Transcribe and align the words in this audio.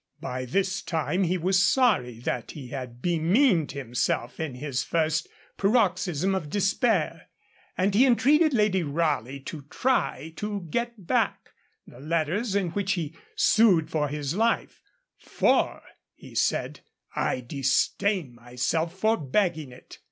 By 0.19 0.45
this 0.45 0.81
time 0.81 1.25
he 1.25 1.37
was 1.37 1.61
sorry 1.61 2.19
that 2.21 2.53
he 2.53 2.69
had 2.69 3.03
bemeaned 3.03 3.73
himself 3.73 4.39
in 4.39 4.55
his 4.55 4.83
first 4.83 5.29
paroxysm 5.57 6.33
of 6.33 6.49
despair, 6.49 7.27
and 7.77 7.93
he 7.93 8.07
entreated 8.07 8.51
Lady 8.51 8.81
Raleigh 8.81 9.41
to 9.41 9.61
try 9.69 10.33
to 10.37 10.61
get 10.71 11.05
back 11.05 11.49
the 11.85 11.99
letters 11.99 12.55
in 12.55 12.69
which 12.69 12.93
he 12.93 13.15
sued 13.35 13.91
for 13.91 14.07
his 14.07 14.35
life, 14.35 14.81
'for,' 15.19 15.83
he 16.15 16.33
said, 16.33 16.79
'I 17.15 17.41
disdain 17.41 18.33
myself 18.33 18.97
for 18.97 19.17
begging 19.17 19.71
it.' 19.71 19.99